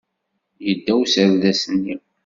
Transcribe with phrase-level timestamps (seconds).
[0.65, 1.95] Yedda userdas-nni.